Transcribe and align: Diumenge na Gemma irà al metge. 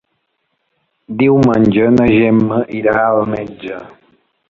Diumenge 1.19 1.93
na 1.99 2.09
Gemma 2.17 2.65
irà 2.83 2.99
al 3.07 3.25
metge. 3.39 3.83